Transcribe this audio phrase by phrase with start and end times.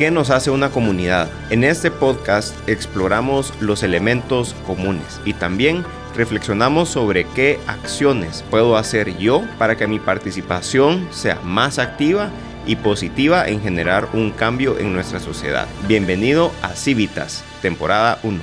[0.00, 1.28] ¿Qué nos hace una comunidad?
[1.50, 5.84] En este podcast exploramos los elementos comunes y también
[6.16, 12.30] reflexionamos sobre qué acciones puedo hacer yo para que mi participación sea más activa
[12.66, 15.68] y positiva en generar un cambio en nuestra sociedad.
[15.86, 18.40] Bienvenido a Civitas, temporada 1.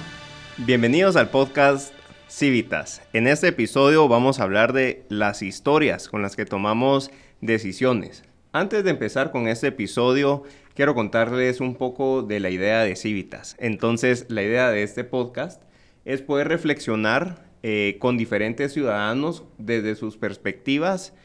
[0.58, 1.92] Bienvenidos al podcast
[2.28, 3.02] Civitas.
[3.14, 7.10] En este episodio vamos a hablar de las historias con las que tomamos
[7.42, 8.24] decisiones.
[8.54, 10.44] Antes de empezar con este episodio,
[10.78, 13.56] quiero contarles un poco de la idea de Civitas.
[13.60, 15.64] Entonces, la idea de este podcast
[16.06, 21.16] es poder reflexionar eh, con diferentes ciudadanos desde sus perspectivas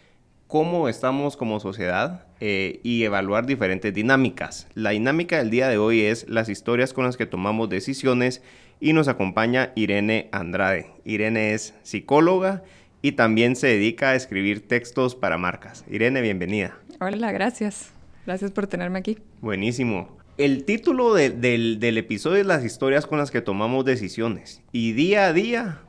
[0.47, 4.69] cómo estamos como sociedad eh, y evaluar diferentes dinámicas.
[4.73, 8.41] La dinámica del día de hoy es las historias con las que tomamos decisiones
[8.81, 10.93] y nos acompaña Irene Andrade.
[11.05, 12.63] Irene es psicóloga
[13.03, 15.85] y también se dedica a escribir textos para marcas.
[15.91, 16.79] Irene, bienvenida.
[17.01, 17.93] Hola, gracias.
[18.27, 19.19] Gracias por tenerme aquí.
[19.41, 20.17] Buenísimo.
[20.39, 24.63] El título del, episodio es las historias con las que tomamos decisiones.
[24.73, 25.81] Y día a día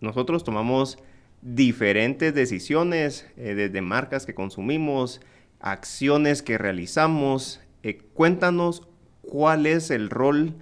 [0.00, 0.98] nosotros tomamos
[1.42, 5.20] diferentes decisiones, eh, desde marcas que consumimos,
[5.60, 7.60] acciones que realizamos.
[7.82, 8.86] Eh, cuéntanos
[9.22, 10.54] cuál es el rol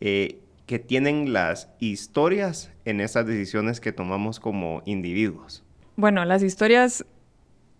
[0.00, 5.64] eh, que tienen las historias en esas decisiones que tomamos como individuos.
[5.96, 7.04] Bueno, las historias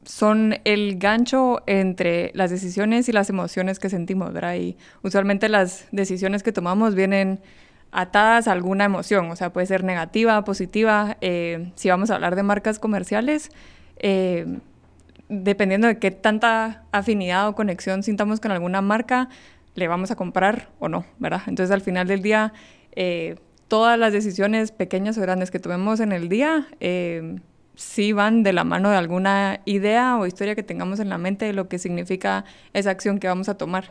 [0.04, 4.56] son el gancho entre las decisiones y las emociones que sentimos, ¿verdad?
[4.56, 7.40] Y usualmente las decisiones que tomamos vienen
[7.90, 11.16] atadas a alguna emoción, o sea, puede ser negativa, positiva.
[11.20, 13.50] Eh, si vamos a hablar de marcas comerciales,
[13.98, 14.58] eh,
[15.28, 19.28] dependiendo de qué tanta afinidad o conexión sintamos con alguna marca,
[19.74, 21.42] le vamos a comprar o no, ¿verdad?
[21.46, 22.52] Entonces, al final del día,
[22.96, 23.36] eh,
[23.68, 26.66] todas las decisiones pequeñas o grandes que tomemos en el día,
[27.76, 31.44] sí van de la mano de alguna idea o historia que tengamos en la mente
[31.44, 33.90] de lo que significa esa acción que vamos a tomar.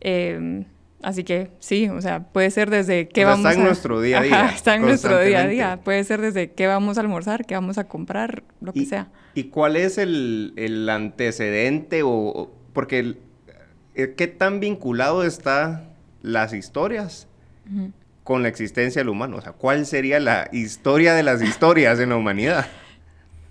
[0.00, 0.64] Em,
[1.02, 3.50] así que sí, o sea, puede ser desde qué vamos a...
[3.50, 4.50] Está en nuestro día a día.
[4.54, 5.80] está en nuestro día a día.
[5.82, 9.08] Puede ser desde qué vamos a almorzar, qué vamos a comprar, lo que sea.
[9.34, 12.52] ¿Y cuál es el, antecedente o...
[12.72, 13.16] Porque
[13.94, 15.84] eh, qué tan vinculado está
[16.22, 17.28] las historias
[18.24, 19.36] con la existencia del humano?
[19.36, 22.66] O sea, ¿cuál sería la historia de las historias en la humanidad?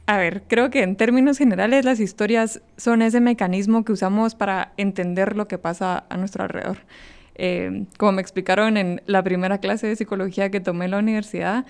[0.05, 4.73] A ver, creo que en términos generales las historias son ese mecanismo que usamos para
[4.75, 6.79] entender lo que pasa a nuestro alrededor.
[7.35, 11.65] Eh, como me explicaron en la primera clase de psicología que tomé en la universidad,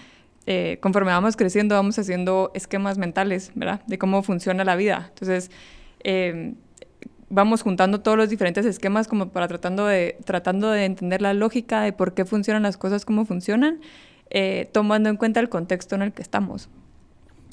[0.47, 3.81] eh, conforme vamos creciendo vamos haciendo esquemas mentales, ¿verdad?
[3.85, 5.05] De cómo funciona la vida.
[5.09, 5.51] Entonces,
[6.03, 6.55] eh,
[7.29, 11.81] vamos juntando todos los diferentes esquemas como para tratando de, tratando de entender la lógica
[11.81, 13.79] de por qué funcionan las cosas como funcionan,
[14.71, 16.69] tomando en cuenta el contexto en el que estamos.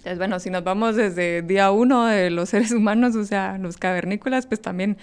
[0.00, 3.76] Entonces, bueno, si nos vamos desde día uno de los seres humanos, o sea, los
[3.76, 4.96] cavernícolas, pues también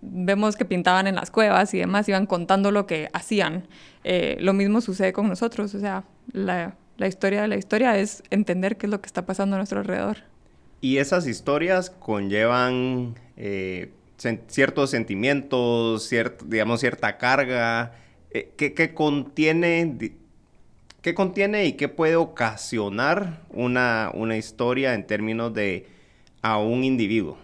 [0.00, 3.66] vemos que pintaban en las cuevas y demás, iban contando lo que hacían.
[4.04, 6.76] Eh, lo mismo sucede con nosotros, o sea, la,
[7.08, 10.18] historia de la historia es entender qué es lo que está pasando a nuestro alrededor.
[10.80, 13.90] Y esas historias conllevan eh,
[14.46, 16.08] ciertos sentimientos,
[16.44, 17.96] digamos, cierta carga,
[18.30, 19.96] eh, que contiene
[21.06, 25.86] ¿Qué contiene y qué puede ocasionar una, una historia en términos de
[26.42, 27.38] a un individuo?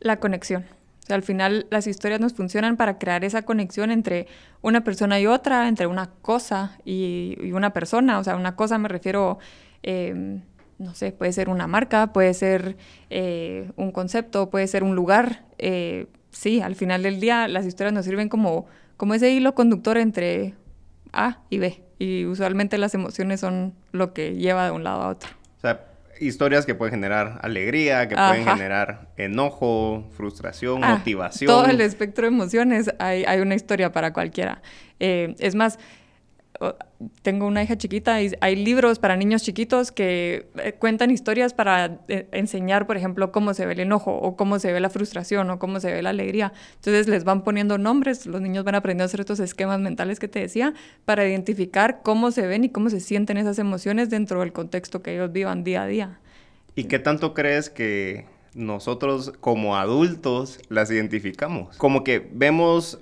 [0.00, 0.66] La conexión.
[1.08, 4.26] Al final las historias nos funcionan para crear esa conexión entre
[4.60, 8.18] una persona y otra, entre una cosa y, una persona.
[8.18, 9.38] O sea, una cosa me refiero,
[9.82, 10.42] em,
[10.78, 12.76] no sé, puede ser una marca, puede ser
[13.08, 15.46] eh, un concepto, puede ser un lugar.
[15.56, 18.66] Eh, sí, al final del día las historias nos sirven como,
[18.98, 20.52] como ese hilo conductor entre
[21.14, 25.08] A y B y usualmente las emociones son lo que lleva de un lado a
[25.08, 25.30] otro.
[25.58, 25.86] O sea,
[26.20, 31.48] historias que pueden generar alegría, que pueden generar enojo, frustración, ah, motivación.
[31.48, 34.62] Todo el espectro de emociones, hay, hay una historia para cualquiera.
[35.00, 35.78] Eh, es más,
[37.22, 42.00] tengo una hija chiquita y hay libros para niños chiquitos que eh, cuentan historias para
[42.08, 45.50] eh, enseñar, por ejemplo, cómo se ve el enojo o cómo se ve la frustración
[45.50, 46.52] o cómo se ve la alegría.
[46.76, 50.28] Entonces les van poniendo nombres, los niños van aprendiendo a hacer estos esquemas mentales que
[50.28, 50.74] te decía
[51.04, 55.14] para identificar cómo se ven y cómo se sienten esas emociones dentro del contexto que
[55.14, 56.20] ellos vivan día a día.
[56.74, 61.76] ¿Y qué tanto crees que nosotros como adultos las identificamos?
[61.76, 62.98] Como que vemos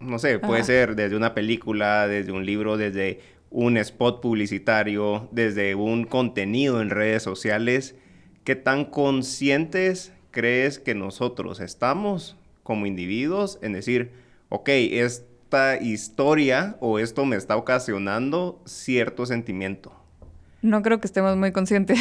[0.00, 3.20] no sé, puede ser desde una película, desde un libro, desde
[3.50, 7.94] un spot publicitario, desde un contenido en redes sociales.
[8.44, 14.10] ¿Qué tan conscientes crees que nosotros estamos como individuos en decir,
[14.48, 20.01] ok, esta historia o esto me está ocasionando cierto sentimiento?
[20.62, 21.98] No creo que estemos muy conscientes,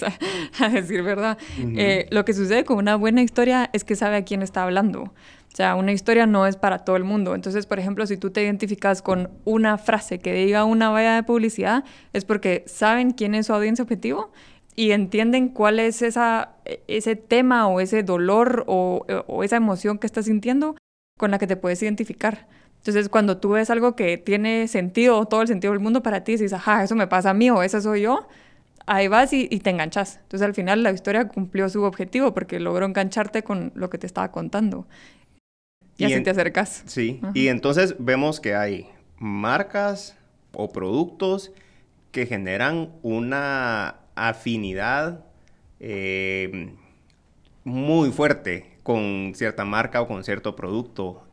[0.60, 1.36] a decir verdad.
[1.58, 5.02] Eh, lo que sucede con una buena historia es que sabe a quién está hablando.
[5.02, 7.34] O sea, una historia no es para todo el mundo.
[7.34, 11.22] Entonces, por ejemplo, si tú te identificas con una frase que diga una valla de
[11.24, 14.32] publicidad, es porque saben quién es su audiencia objetivo
[14.76, 16.54] y entienden cuál es esa,
[16.88, 20.76] ese tema o ese dolor o, o esa emoción que estás sintiendo
[21.18, 22.48] con la que te puedes identificar.
[22.84, 26.32] Entonces, cuando tú ves algo que tiene sentido, todo el sentido del mundo para ti,
[26.32, 28.28] dices, ajá, eso me pasa a mí o eso soy yo,
[28.84, 30.18] ahí vas y, te enganchas.
[30.20, 34.06] Entonces, al final, la historia cumplió su objetivo porque logró engancharte con lo que te
[34.06, 34.86] estaba contando.
[35.96, 36.82] Y, así te acercas.
[36.84, 40.18] Sí, y entonces vemos que hay marcas
[40.52, 41.52] o productos
[42.12, 45.24] que generan una afinidad
[45.80, 46.74] eh,
[47.64, 51.23] muy fuerte con cierta marca o con cierto producto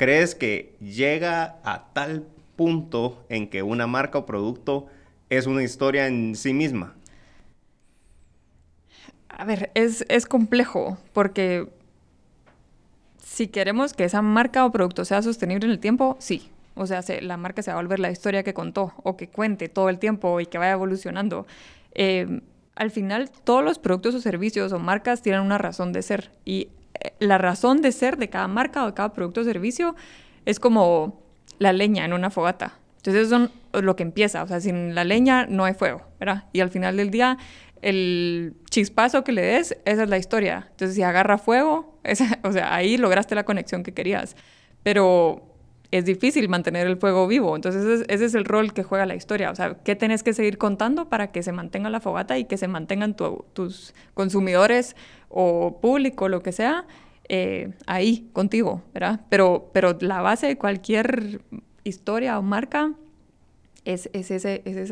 [0.00, 2.24] ¿Crees que llega a tal
[2.56, 4.86] punto en que una marca o producto
[5.28, 6.94] es una historia en sí misma?
[9.28, 11.68] A ver, es, complejo porque
[13.22, 16.48] si queremos que esa marca o producto sea sostenible en el tiempo, sí.
[16.76, 19.68] O sea, la marca se va a volver la historia que contó o que cuente
[19.68, 21.46] todo el tiempo y que vaya evolucionando.
[21.92, 22.40] Eh,
[22.74, 26.68] al final, todos los productos o servicios o marcas tienen una razón de ser y
[27.18, 29.94] la razón de ser de cada marca o de cada producto o servicio
[30.44, 31.22] es como
[31.58, 32.78] la leña en una fogata.
[32.96, 36.44] Entonces eso es lo que empieza, o sea, sin la leña no hay fuego, ¿verdad?
[36.52, 37.38] Y al final del día,
[37.80, 40.66] el chispazo que le des, esa es la historia.
[40.70, 41.98] Entonces si agarra fuego,
[42.42, 44.36] o sea, ahí lograste la conexión que querías.
[44.82, 45.49] Pero
[45.90, 47.56] es difícil mantener el fuego vivo.
[47.56, 49.50] Entonces ese es, el rol que juega la historia.
[49.50, 52.56] O sea, ¿qué tenés que seguir contando para que se mantenga la fogata y que
[52.56, 54.94] se mantengan tus consumidores
[55.28, 56.86] o público, lo que sea,
[57.28, 59.20] eh, ahí contigo, ¿verdad?
[59.28, 61.40] Pero, pero la base de cualquier
[61.84, 62.92] historia o marca
[63.84, 64.90] es, es ese, es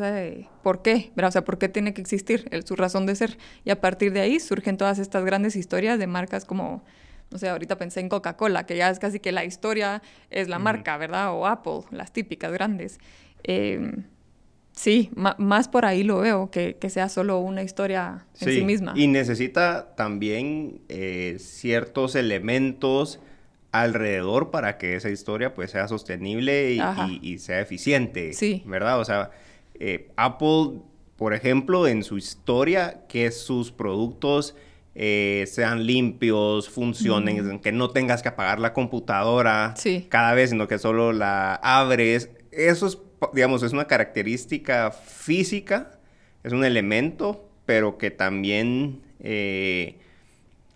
[0.63, 1.29] por qué, ¿verdad?
[1.29, 3.37] O sea, por qué tiene que existir, su razón de ser.
[3.65, 6.81] Y a partir de ahí surgen todas estas grandes historias de marcas como
[7.31, 10.59] no sé, ahorita pensé en Coca-Cola, que ya es casi que la historia es la
[10.59, 11.33] marca, ¿verdad?
[11.33, 12.99] O Apple, las típicas grandes.
[13.43, 14.05] Em,
[14.71, 18.93] sí, más por ahí lo veo, que, sea solo una historia en sí, misma.
[18.95, 23.19] Y necesita también eh, ciertos elementos
[23.71, 26.75] alrededor para que esa historia pues sea sostenible
[27.21, 28.63] y, sea eficiente, sí.
[28.65, 28.99] ¿verdad?
[28.99, 29.29] O sea,
[29.75, 30.81] eh, Apple,
[31.15, 34.55] por ejemplo, en su historia, que sus productos
[35.01, 39.73] eh, sean limpios, funcionen, que no tengas que apagar la computadora
[40.09, 42.29] cada vez, sino que solo la abres.
[42.51, 42.97] Eso es,
[43.33, 45.91] digamos, es una característica física,
[46.43, 49.99] es un elemento, pero que también eh,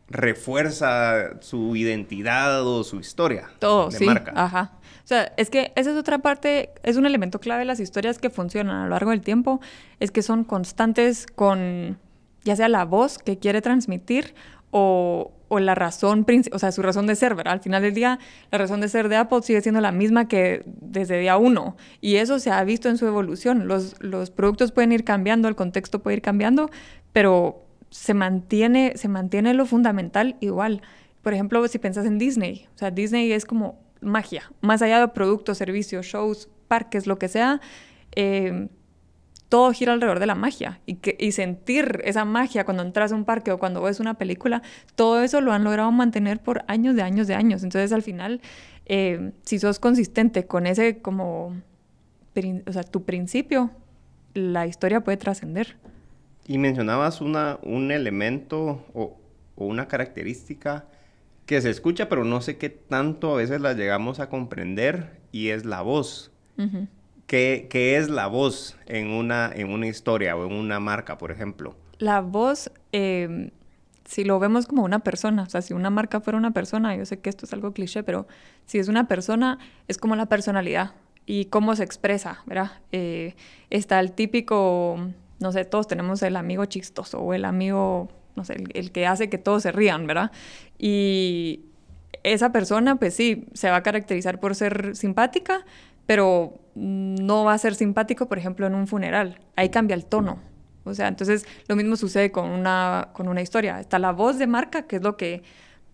[0.08, 3.50] refuerza su identidad o su historia.
[3.60, 4.06] Todo, de sí.
[4.06, 4.32] Marca.
[4.38, 4.72] Ajá.
[5.04, 8.20] O sea, es que esa es otra parte, es un elemento clave de las historias
[8.20, 9.60] que funcionan a lo largo del tiempo,
[10.00, 12.00] es que son constantes con
[12.44, 14.34] ya sea la voz que quiere transmitir
[14.72, 17.54] o, la razón, o sea, su razón de ser, ¿verdad?
[17.54, 18.18] Al final del día,
[18.52, 21.78] la razón de ser de Apple sigue siendo la misma que desde día uno.
[22.02, 23.68] Y eso se ha visto en su evolución.
[23.68, 26.72] Los, los productos pueden ir cambiando, el contexto puede ir cambiando,
[27.12, 30.82] pero se mantiene, se mantiene lo fundamental igual.
[31.22, 35.08] Por ejemplo, si piensas en Disney, o sea, Disney es como magia, más allá de
[35.10, 37.62] productos, servicios, shows, parques, lo que sea.
[38.16, 38.70] Eh,
[39.50, 43.16] todo gira alrededor de la magia y, que, y sentir esa magia cuando entras a
[43.16, 44.64] un parque o cuando ves una película,
[44.96, 47.64] todo eso lo han logrado mantener por años de años de años.
[47.64, 48.42] Entonces al final,
[48.86, 51.56] eh, si sos consistente con ese como,
[52.66, 53.72] o sea, tu principio,
[54.34, 55.78] la historia puede trascender.
[56.48, 59.18] Y mencionabas una, un elemento o,
[59.56, 60.86] una característica
[61.46, 65.50] que se escucha, pero no sé qué tanto a veces la llegamos a comprender y
[65.50, 66.32] es la voz.
[67.34, 71.76] ¿Qué, es la voz en una, en una historia o en una marca, por ejemplo?
[71.98, 73.50] La voz, em,
[74.06, 77.08] si lo vemos como una persona, o sea, si una marca fuera una persona, yo
[77.08, 78.28] sé que esto es algo cliché, pero
[78.68, 80.92] si es una persona, es como la personalidad
[81.26, 82.74] y cómo se expresa, ¿verdad?
[82.92, 83.34] Eh,
[83.72, 85.00] está el típico,
[85.40, 89.32] no sé, todos tenemos el amigo chistoso o el amigo, no sé, el que hace
[89.32, 90.32] que todos se rían, ¿verdad?
[90.78, 91.62] Y
[92.22, 95.66] esa persona, pues sí, se va a caracterizar por ser simpática,
[96.06, 99.40] pero no va a ser simpático, por ejemplo, en un funeral.
[99.56, 100.40] Ahí cambia el tono.
[100.86, 103.80] O sea, entonces lo mismo sucede con una, con una historia.
[103.80, 105.44] Está la voz de marca, que es lo que,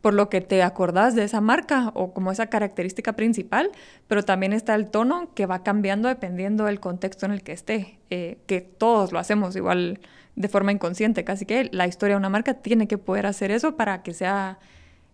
[0.02, 3.72] por lo que te acordás de esa marca o como esa característica principal,
[4.08, 8.00] pero también está el tono que va cambiando dependiendo del contexto en el que esté,
[8.10, 10.00] eh, que todos lo hacemos igual
[10.36, 13.76] de forma inconsciente, casi que la historia de una marca tiene que poder hacer eso
[13.76, 14.58] para que sea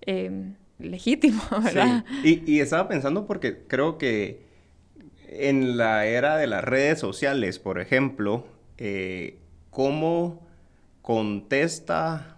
[0.01, 2.05] eh, legítimo, ¿verdad?
[2.21, 2.43] Sí.
[2.45, 4.44] Y, y estaba pensando porque creo que
[5.37, 9.37] en la era de las redes sociales, por ejemplo, eh,
[9.69, 10.45] cómo
[11.01, 12.37] contesta,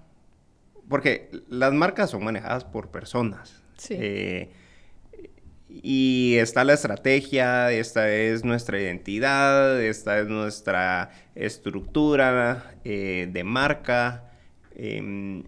[0.90, 3.62] porque las marcas son manejadas por personas.
[3.78, 3.96] Sí.
[3.98, 4.50] Eh,
[5.70, 14.32] y está la estrategia, esta es nuestra identidad, esta es nuestra estructura eh, de marca,
[14.76, 15.44] em,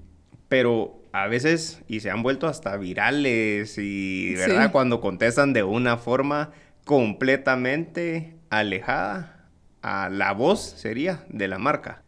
[0.47, 4.71] pero a veces, y se han vuelto hasta virales, y ¿verdad?
[4.71, 6.51] Cuando contestan de una forma
[6.89, 9.45] completamente alejada
[9.83, 12.01] a la voz, sería, de la marca.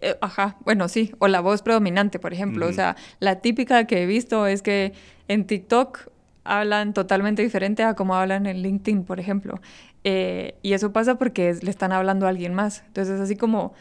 [0.00, 2.68] Eh, ajá, bueno, sí, o la voz predominante, por ejemplo.
[2.68, 4.92] O sea, la típica que he visto es que
[5.26, 6.12] en TikTok
[6.44, 9.60] hablan totalmente diferente a como hablan en LinkedIn, por ejemplo.
[10.04, 12.84] Eh, y eso pasa porque le están hablando a alguien más.
[12.86, 13.74] Entonces, así como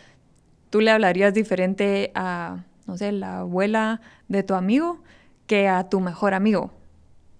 [0.72, 5.04] tú le hablarías diferente a, no sé, la abuela de tu amigo
[5.46, 6.72] que a tu mejor amigo.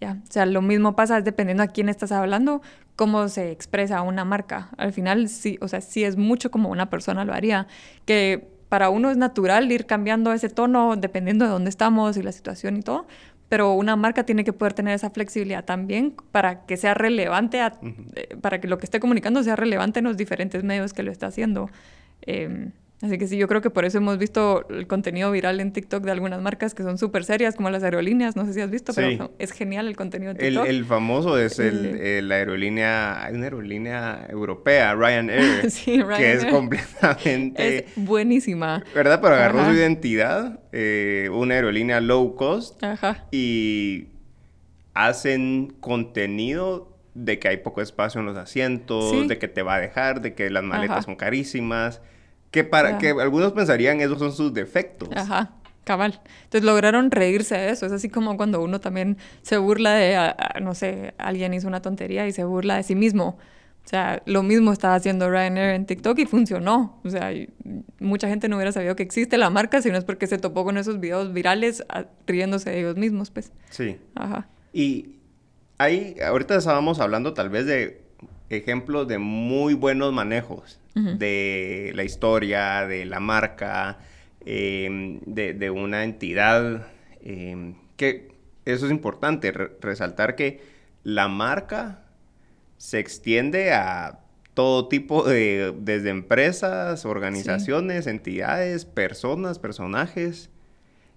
[0.04, 0.18] ¿Ya?
[0.28, 2.62] O sea, lo mismo pasa dependiendo a quién estás hablando,
[2.96, 4.70] cómo se expresa una marca.
[4.78, 7.68] Al final, sí, o sea, sí es mucho como una persona lo haría.
[8.06, 12.32] Que para uno es natural ir cambiando ese tono dependiendo de dónde estamos y la
[12.32, 13.08] situación y todo,
[13.48, 18.36] pero una marca tiene que poder tener esa flexibilidad también para que sea relevante, eh,
[18.42, 21.28] para que lo que esté comunicando sea relevante en los diferentes medios que lo está
[21.28, 21.70] haciendo.
[22.24, 22.72] Em,
[23.02, 26.06] Así que sí, yo creo que por eso hemos visto el contenido viral en TikTok
[26.06, 28.94] de algunas marcas que son súper serias, como las aerolíneas, no sé si has visto,
[28.94, 30.66] pero es genial el contenido de TikTok.
[30.66, 36.18] El, famoso es el, la aerolínea, hay una aerolínea europea, Ryanair, sí, Ryanair.
[36.18, 37.78] que es completamente...
[37.78, 38.82] Es buenísima.
[38.96, 39.20] ¿Verdad?
[39.22, 43.26] Pero agarró su identidad, eh, una aerolínea low cost, Ajá.
[43.32, 44.08] y
[44.94, 49.80] hacen contenido de que hay poco espacio en los asientos, de que te va a
[49.82, 52.02] dejar, de que las maletas son carísimas
[52.54, 55.10] que para que algunos pensarían esos son sus defectos.
[55.16, 56.22] Ajá, cabal.
[56.44, 57.88] Entonces lograron reírse de eso.
[57.88, 62.28] Es así como cuando uno también se burla de, no sé, alguien hizo una tontería
[62.28, 63.40] y se burla de sí mismo.
[63.84, 67.02] O sea, lo mismo estaba haciendo Ryanair en TikTok y funcionó.
[67.04, 67.32] O sea,
[68.00, 70.64] mucha gente no hubiera sabido que existe la marca si no es porque se topó
[70.64, 71.84] con esos videos virales
[72.28, 73.52] riéndose de ellos mismos, pues.
[73.72, 73.98] Sí.
[74.14, 74.48] Ajá.
[74.74, 75.16] Y
[75.80, 78.03] ahí, ahorita estábamos hablando tal vez de
[78.58, 83.98] ejemplos de muy buenos manejos de la historia, de la marca,
[84.46, 86.88] em, de, una entidad,
[87.22, 88.32] em, que
[88.66, 90.62] eso es importante, resaltar que
[91.04, 92.04] la marca
[92.78, 94.20] se extiende a
[94.54, 100.52] todo tipo de, desde empresas, organizaciones, entidades, personas, personajes,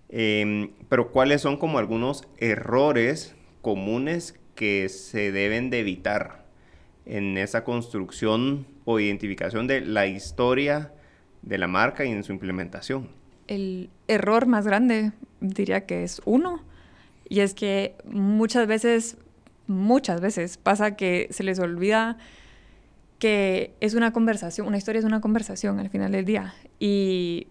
[0.09, 6.46] em, pero cuáles son como algunos errores comunes que se deben de evitar
[7.07, 10.93] en esa construcción o identificación de la historia
[11.43, 13.09] de la marca y en su implementación?
[13.47, 16.63] El error más grande diría que es uno,
[17.29, 19.17] y es que muchas veces,
[19.67, 22.19] muchas veces pasa que se les olvida
[23.19, 27.47] que es una conversación, una historia es una conversación al final del día, y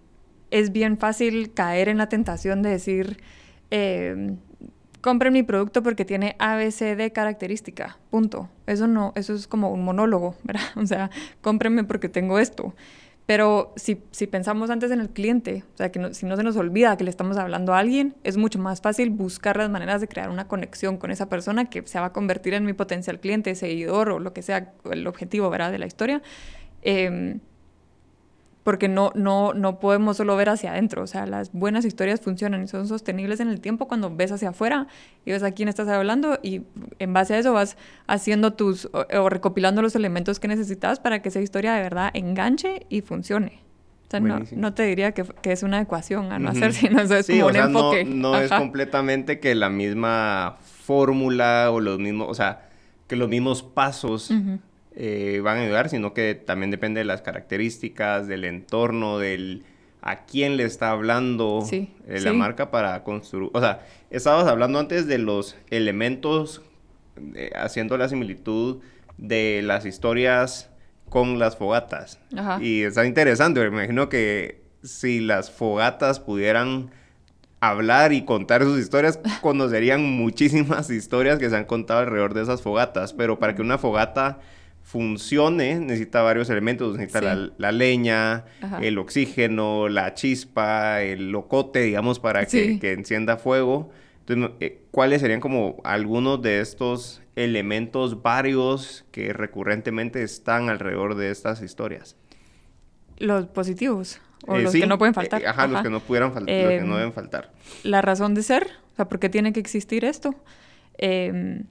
[0.52, 3.18] es bien fácil caer en la tentación de decir,
[3.72, 4.36] eh,
[5.06, 8.50] compren mi producto porque tiene ABCD característica, punto.
[8.66, 10.64] Eso no, eso es como un monólogo, ¿verdad?
[10.78, 12.74] O sea, cómprenme porque tengo esto.
[13.28, 16.58] Pero si, si pensamos antes en el cliente, o sea, que si no se nos
[16.58, 20.08] olvida que le estamos hablando a alguien, es mucho más fácil buscar las maneras de
[20.08, 23.54] crear una conexión con esa persona que se va a convertir en mi potencial cliente,
[23.54, 25.72] seguidor o lo que sea el objetivo, ¿verdad?
[25.72, 26.24] De la historia.
[26.82, 27.38] Eh,
[28.66, 31.04] porque no, no, no podemos solo ver hacia adentro.
[31.04, 34.50] O sea, las buenas historias funcionan y son sostenibles en el tiempo cuando ves hacia
[34.50, 34.88] afuera
[35.24, 36.64] y ves a quién estás hablando y
[36.98, 41.30] en base a eso vas haciendo tus o, recopilando los elementos que necesitas para que
[41.30, 43.60] esa historia de verdad enganche y funcione.
[44.08, 47.02] O sea, no, no, te diría que, que, es una ecuación a no hacer, sino
[47.02, 48.04] eso es como un enfoque.
[48.04, 52.68] No, no es completamente que la misma fórmula o los mismos, o sea,
[53.08, 54.32] que los mismos pasos
[54.96, 59.64] eh, van a ayudar, sino que también depende de las características, del entorno, del
[60.06, 63.50] a quién le está hablando eh, la marca para construir.
[63.54, 66.62] O sea, estabas hablando antes de los elementos,
[67.34, 68.82] eh, haciendo la similitud
[69.18, 70.70] de las historias
[71.10, 72.20] con las fogatas.
[72.62, 76.92] Y está interesante, me imagino que si las fogatas pudieran
[77.60, 82.62] hablar y contar sus historias, conocerían muchísimas historias que se han contado alrededor de esas
[82.62, 84.40] fogatas, pero para que una fogata
[84.86, 88.46] funcione, necesita varios elementos, necesita la, leña,
[88.82, 93.90] el oxígeno, la chispa, el locote, digamos, para que, encienda fuego.
[94.20, 101.32] Entonces, eh, ¿cuáles serían como algunos de estos elementos varios que recurrentemente están alrededor de
[101.32, 102.16] estas historias?
[103.18, 104.22] Los positivos.
[104.46, 105.42] O eh, los que no pueden faltar.
[105.42, 107.52] Eh, ajá, los que no pudieran faltar, los que no em, deben faltar.
[107.84, 110.36] La razón de ser, o sea, ¿por qué tiene que existir esto?
[111.00, 111.64] Eh,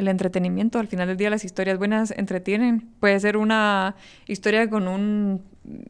[0.00, 0.78] el entretenimiento.
[0.78, 2.88] Al final del día las historias buenas entretienen.
[2.98, 3.94] Puede ser una
[4.26, 5.42] historia con un,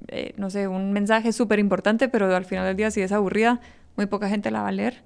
[0.09, 3.61] eh, no sé, un mensaje súper importante, pero al final del día si es aburrida,
[3.97, 5.03] muy poca gente la va a leer.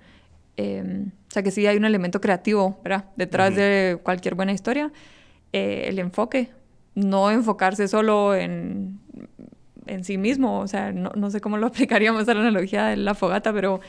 [0.57, 3.07] Em, o sea que sí hay un elemento creativo, ¿verdad?
[3.17, 4.93] Detrás de cualquier buena historia.
[5.53, 6.51] Eh, el enfoque,
[6.95, 8.99] no enfocarse solo en,
[9.87, 12.97] en sí mismo, o sea, no, no, sé cómo lo aplicaríamos a la analogía de
[12.97, 13.81] la fogata, pero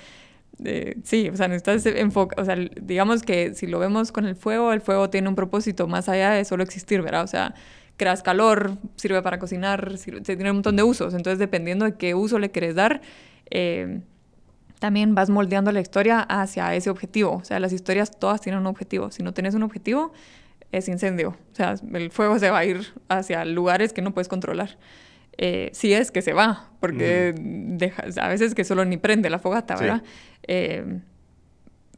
[0.64, 4.36] eh, sí, o sea, necesitas enfocar, o sea, digamos que si lo vemos con el
[4.36, 7.24] fuego, el fuego tiene un propósito más allá de solo existir, ¿verdad?
[7.24, 7.54] O sea,
[7.98, 12.16] creas calor, sirve para cocinar, sirve, tiene un montón de usos, entonces dependiendo de qué
[12.16, 13.02] uso le quieres dar,
[13.50, 14.02] eh,
[14.80, 17.34] también vas moldeando la historia hacia ese objetivo.
[17.38, 19.10] O sea, las historias todas tienen un objetivo.
[19.10, 20.12] Si no tienes un objetivo,
[20.72, 21.30] es incendio.
[21.52, 24.78] O sea, el fuego se va a ir hacia lugares que no puedes controlar.
[25.38, 27.36] Eh, si es que se va, porque
[28.18, 30.04] a veces que solo ni prende la fogata, ¿verdad?
[30.48, 31.02] Eh,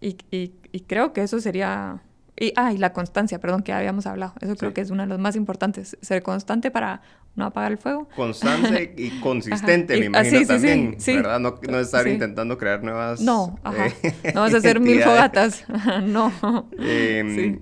[0.01, 2.01] y, y, creo que eso sería...
[2.39, 4.33] Y, ah, y la constancia, perdón, que habíamos hablado.
[4.41, 5.97] Eso creo que es uno de los más importantes.
[6.01, 7.01] Ser constante para
[7.37, 8.09] no apagar el fuego.
[8.15, 11.39] Constante y consistente, me imagino también, ¿verdad?
[11.39, 13.21] No, no estar intentando crear nuevas...
[13.21, 13.87] No, ajá.
[14.03, 15.63] Eh, no vas a hacer mil fogatas.
[16.03, 16.31] no.
[16.79, 17.59] Eh,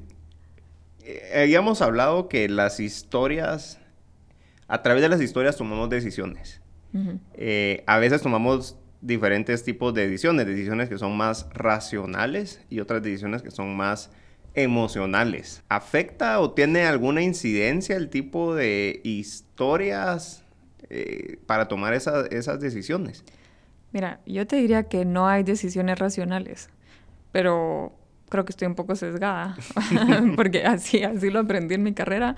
[1.36, 3.80] habíamos hablado que las historias,
[4.68, 6.62] a través de las historias tomamos decisiones.
[7.34, 13.04] Eh, a veces tomamos diferentes tipos de decisiones, decisiones que son más racionales y otras
[13.04, 14.12] decisiones que son más
[14.54, 15.62] emocionales.
[15.68, 20.44] ¿Afecta o tiene alguna incidencia el tipo de historias
[20.90, 23.26] eh, para tomar esas decisiones?
[23.92, 26.70] Mira, yo te diría que no hay decisiones racionales,
[27.32, 27.94] pero
[28.30, 29.56] creo que estoy un poco sesgada,
[30.36, 32.36] porque así, así lo aprendí en mi carrera.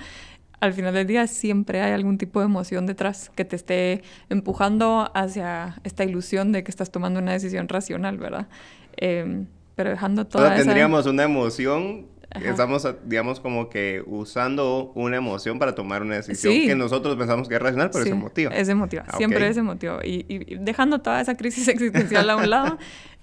[0.60, 5.12] Al final del día siempre hay algún tipo de emoción detrás que te esté empujando
[5.14, 8.48] hacia esta ilusión de que estás tomando una decisión racional, ¿verdad?
[8.96, 9.46] Em,
[9.76, 12.08] pero dejando toda tendríamos una emoción
[12.44, 17.56] Estamos, digamos, como que usando una emoción para tomar una decisión que nosotros pensamos que
[17.56, 18.52] es racional, pero es emotiva.
[18.54, 20.06] Es emotiva, ah, siempre es emotiva.
[20.06, 22.78] Y, y, dejando toda esa crisis existencial a un lado,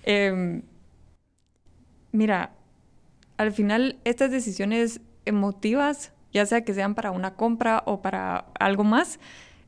[0.05, 0.63] eh,
[2.15, 2.53] Mira,
[3.39, 8.85] al final estas decisiones emotivas, ya sea que sean para una compra o para algo
[8.85, 9.21] más,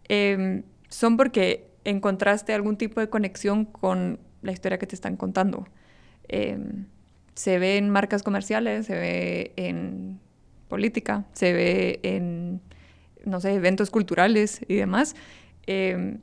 [0.09, 5.67] em, son porque encontraste algún tipo de conexión con la historia que te están contando.
[6.29, 6.87] Em,
[7.35, 10.21] se ve en marcas comerciales, se ve en
[10.69, 12.61] política, se ve en,
[13.25, 15.14] no sé, eventos culturales y demás.
[15.67, 16.19] Em,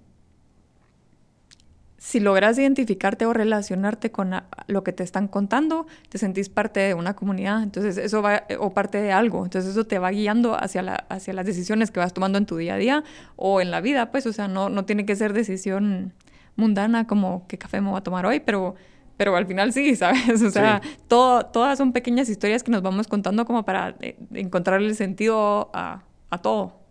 [2.04, 4.36] si logras identificarte o relacionarte con
[4.68, 8.74] lo que te están contando, te sentís parte de una comunidad, entonces eso va, o
[8.74, 12.14] parte de algo, entonces eso te va guiando hacia, la, hacia las decisiones que vas
[12.14, 13.04] tomando en tu día a día
[13.38, 16.12] o en la vida, pues, o sea, no, no tiene que ser decisión
[16.58, 18.76] mundana como qué café me voy a tomar hoy, pero,
[19.16, 20.42] pero al final sí, ¿sabes?
[20.42, 24.94] O sea, todo, todas son pequeñas historias que nos vamos contando como para eh, encontrarle
[24.94, 26.83] sentido a, a todo.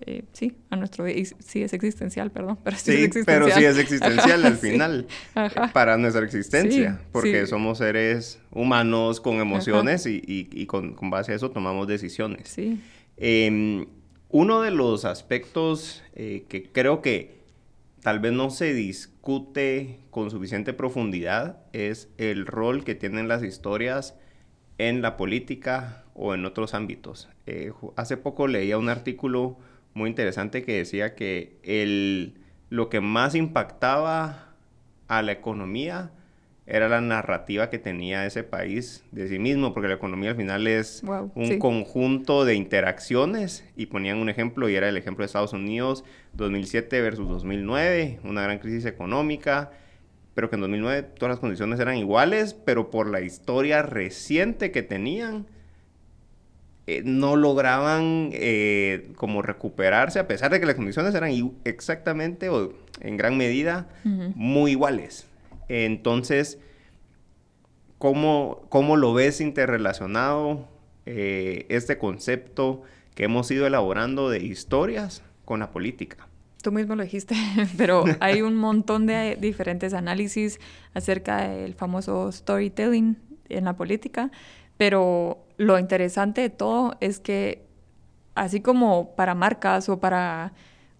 [0.00, 1.04] Eh, sí, a nuestro...
[1.06, 3.24] sí es existencial, perdón, pero sí, es existencial.
[3.24, 5.06] pero sí es existencial al final
[5.72, 11.36] para nuestra existencia, porque somos seres humanos con emociones y, y, con, con, base a
[11.36, 12.48] eso tomamos decisiones.
[12.48, 12.80] Sí.
[13.16, 13.86] Em,
[14.28, 17.40] uno de los aspectos eh, que creo que
[18.02, 24.16] tal vez no se discute con suficiente profundidad es el rol que tienen las historias
[24.78, 27.30] en la política o en otros ámbitos.
[27.46, 29.56] Eh, hace poco leía un artículo
[29.94, 32.34] muy interesante que decía que el,
[32.68, 34.54] lo que más impactaba
[35.08, 36.12] a la economía
[36.66, 40.66] era la narrativa que tenía ese país de sí mismo, porque la economía al final
[40.66, 41.02] es
[41.34, 46.04] un conjunto de interacciones y ponían un ejemplo y era el ejemplo de Estados Unidos
[46.34, 49.72] 2007 versus 2009, una gran crisis económica,
[50.34, 54.82] pero que en 2009 todas las condiciones eran iguales, pero por la historia reciente que
[54.82, 55.46] tenían,
[56.90, 61.30] eh, no lograban eh, como recuperarse, a pesar de que las condiciones eran
[61.62, 65.28] exactamente o en gran medida muy iguales.
[65.68, 66.58] Entonces,
[67.98, 70.68] ¿cómo, cómo lo ves interrelacionado
[71.06, 72.82] eh, este concepto
[73.14, 76.26] que hemos ido elaborando de historias con la política?
[76.60, 77.36] Tú mismo lo dijiste,
[77.78, 80.58] pero hay un montón de diferentes análisis
[80.92, 83.16] acerca del famoso storytelling
[83.48, 84.32] en la política,
[84.76, 87.66] pero lo interesante de todo es que
[88.34, 90.54] así como para marcas o para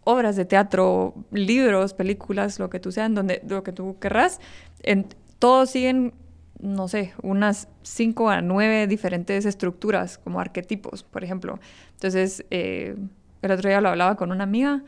[0.05, 4.39] obras de teatro, libros, películas, lo que tú sean, donde lo que tú querrás,
[4.83, 5.07] en,
[5.39, 6.13] todos siguen,
[6.59, 11.59] no sé, unas cinco a nueve diferentes estructuras como arquetipos, por ejemplo.
[11.95, 12.97] Entonces, eh,
[13.41, 14.83] el otro día lo hablaba con una amiga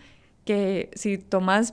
[0.45, 1.73] que si tomas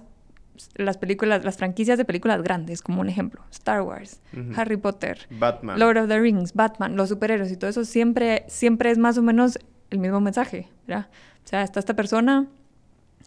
[0.75, 4.21] las películas, las franquicias de películas grandes, como un ejemplo, Star Wars,
[4.55, 5.79] Harry Potter, Batman.
[5.79, 9.21] Lord of the Rings, Batman, los superhéroes y todo eso, siempre, siempre es más o
[9.21, 11.07] menos el mismo mensaje, ¿verdad?
[11.45, 12.47] O sea, está esta persona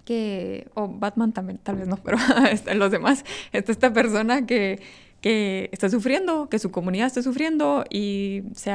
[0.04, 2.18] que, o Batman también, tal vez no, pero
[2.50, 4.80] están los demás, está esta persona que
[5.22, 8.72] que está sufriendo, que su comunidad está sufriendo y se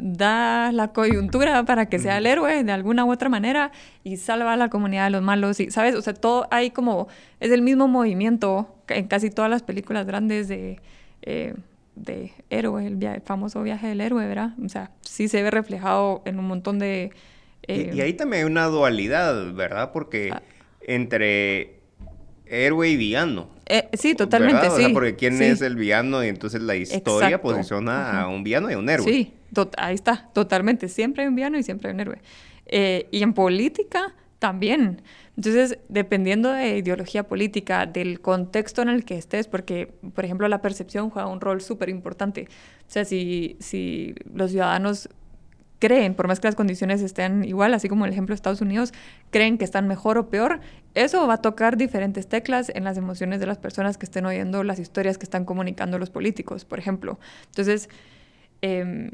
[0.00, 3.70] da la coyuntura para que sea el héroe de alguna u otra manera
[4.02, 7.06] y salva a la comunidad de los malos y sabes, o sea, todo hay como
[7.38, 10.80] es el mismo movimiento en casi todas las películas grandes de
[11.22, 11.54] eh,
[11.94, 14.50] de héroe, el, famoso viaje del héroe, ¿verdad?
[14.64, 17.12] O sea, sí se ve reflejado en un montón de
[17.68, 19.92] y, y, ahí también hay una dualidad, ¿verdad?
[19.92, 20.42] Porque ah.
[20.80, 21.83] entre
[22.46, 23.48] héroe y villano.
[23.66, 24.72] Eh, sí, totalmente, sí.
[24.72, 28.70] O sea, porque quién es el villano y entonces la historia posiciona a un villano
[28.70, 29.06] y a un héroe.
[29.06, 29.32] Sí,
[29.76, 30.88] ahí está, totalmente.
[30.88, 32.18] Siempre hay un villano y siempre hay un héroe.
[32.66, 35.02] Eh, y en política también.
[35.36, 40.60] Entonces, dependiendo de ideología política, del contexto en el que estés, porque, por ejemplo, la
[40.60, 42.48] percepción juega un rol súper importante.
[42.86, 45.08] O sea, si, si los ciudadanos
[45.78, 48.92] creen, por más que las condiciones estén igual, así como el ejemplo de Estados Unidos,
[49.30, 50.60] creen que están mejor o peor,
[50.94, 54.64] eso va a tocar diferentes teclas en las emociones de las personas que estén oyendo
[54.64, 57.18] las historias que están comunicando los políticos, por ejemplo.
[57.46, 57.88] Entonces,
[58.62, 59.10] eh,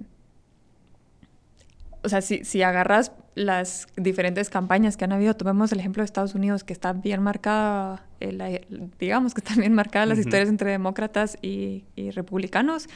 [2.03, 6.07] o sea, si, si agarras las diferentes campañas que han habido, tomemos el ejemplo de
[6.07, 8.67] Estados Unidos, que está bien marcada, eh,
[8.99, 12.89] digamos que están bien marcadas las historias entre demócratas y, y republicanos,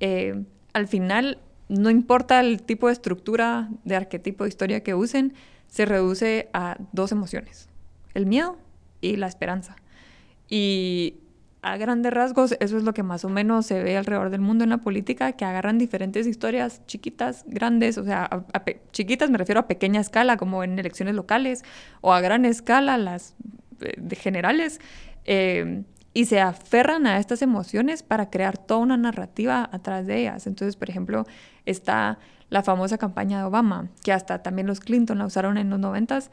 [0.00, 5.34] eh, al final no importa el tipo de estructura, de arquetipo de historia que usen,
[5.68, 7.68] se reduce a dos emociones,
[8.14, 8.56] el miedo
[9.00, 9.76] y la esperanza.
[10.48, 11.16] Y
[11.62, 14.62] a grandes rasgos, eso es lo que más o menos se ve alrededor del mundo
[14.62, 18.46] en la política, que agarran diferentes historias chiquitas, grandes, o sea,
[18.92, 21.64] chiquitas me refiero a pequeña escala, como en elecciones locales,
[22.02, 23.34] o a gran escala, las
[23.80, 24.80] eh, de generales,
[25.24, 25.82] eh,
[26.16, 30.46] y se aferran a estas emociones para crear toda una narrativa atrás de ellas.
[30.46, 31.26] Entonces, por ejemplo,
[31.66, 35.78] está la famosa campaña de Obama, que hasta también los Clinton la usaron en los
[35.78, 36.30] noventas,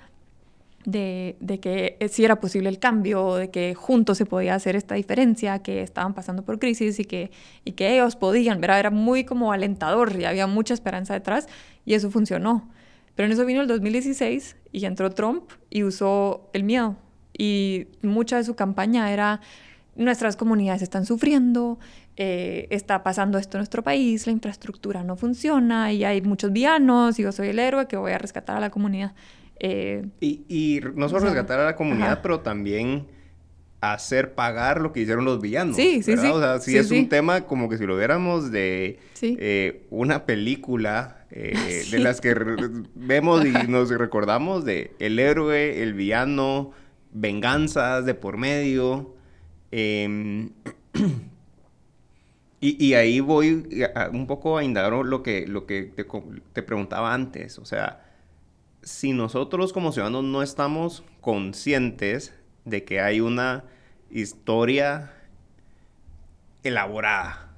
[0.85, 4.95] de, de, que sí era posible el cambio, de que juntos se podía hacer esta
[4.95, 7.31] diferencia, que estaban pasando por crisis y que,
[7.65, 8.79] y que ellos podían, ¿verdad?
[8.79, 11.49] Era muy como alentador y había mucha esperanza detrás
[11.85, 12.69] y eso funcionó.
[13.15, 16.95] Pero en eso vino el 2016 y entró Trump y usó el miedo.
[17.37, 19.41] Y mucha de su campaña era
[19.95, 21.79] nuestras comunidades están sufriendo,
[22.15, 27.19] eh, está pasando esto en nuestro país, la infraestructura no funciona y hay muchos villanos
[27.19, 29.13] y yo soy el héroe que voy a rescatar a la comunidad.
[29.59, 33.07] Eh, y, no solo rescatar a la comunidad, pero también
[33.81, 35.75] hacer pagar lo que hicieron los villanos.
[35.75, 36.27] Sí, sí, sí.
[36.27, 41.25] O sea, sí, es un tema como que si lo viéramos de eh, una película
[41.29, 42.35] de las que
[42.95, 46.71] vemos y nos recordamos de el héroe, el villano,
[47.11, 49.15] venganzas de por medio.
[49.75, 50.51] Em,
[52.61, 53.67] y, ahí voy
[54.11, 55.91] un poco a indagar lo que, lo que
[56.53, 57.57] te, preguntaba antes.
[57.57, 58.05] O sea,
[58.83, 63.63] si nosotros como ciudadanos no estamos conscientes de que hay una
[64.11, 65.11] historia
[66.61, 67.51] elaborada,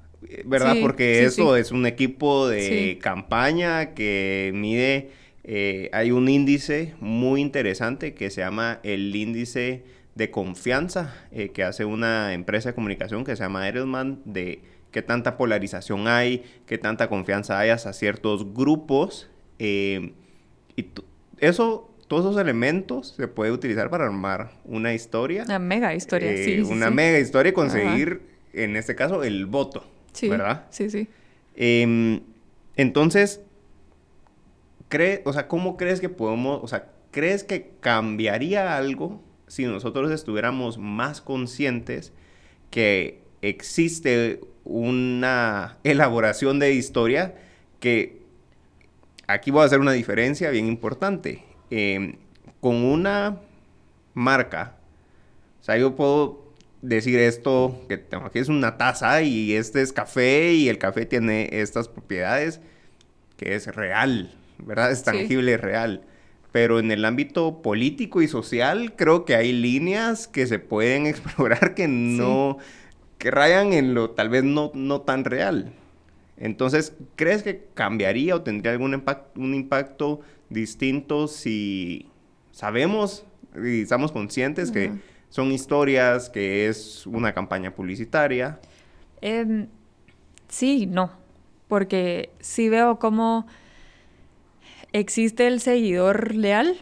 [0.46, 0.78] ¿verdad?
[0.82, 5.12] Porque eso es un equipo de campaña que mide,
[5.44, 9.84] eh, hay un índice muy interesante que se llama el índice
[10.16, 15.02] de confianza eh, que hace una empresa de comunicación que se llama Edelman de qué
[15.02, 19.30] tanta polarización hay, qué tanta confianza hay hacia ciertos grupos.
[19.60, 20.14] Eh,
[20.78, 20.88] y
[21.40, 25.44] eso, todos esos elementos se puede utilizar para armar una historia.
[25.44, 28.22] Una mega historia, sí, eh, Una mega historia y conseguir,
[28.54, 29.86] en este caso, el voto.
[30.14, 30.66] Sí, ¿Verdad?
[30.70, 31.10] Sí, sí.
[31.58, 32.22] Em,
[32.78, 33.42] entonces,
[34.88, 39.22] cree, o sea, ¿cómo crees que podemos, o sea, crees que cambiaría algo
[39.56, 42.12] si nosotros estuviéramos más conscientes
[42.72, 47.36] que existe una elaboración de historia
[47.80, 48.22] que
[49.28, 51.46] aquí voy a hacer una diferencia bien importante.
[51.70, 52.18] Em,
[52.60, 53.40] con una
[54.14, 54.76] marca,
[55.62, 59.94] o sea, yo puedo decir esto, que tengo aquí es una taza y este es
[59.94, 62.60] café y el café tiene estas propiedades
[63.38, 64.92] que es real, ¿verdad?
[64.92, 66.02] Es tangible, real
[66.56, 71.76] pero en el ámbito político y social creo que hay líneas que se pueden explorar
[71.76, 72.60] que no,
[73.18, 75.74] que rayan en lo tal vez no, no tan real.
[76.38, 82.08] Entonces, ¿crees que cambiaría o tendría algún impacto, un impacto distinto si
[82.52, 83.26] sabemos
[83.62, 84.94] y estamos conscientes que
[85.28, 88.62] son historias, que es una campaña publicitaria?
[89.22, 89.68] Eh,
[90.48, 91.12] sí, no,
[91.68, 93.46] porque sí veo como
[95.00, 96.78] existe el seguidor leal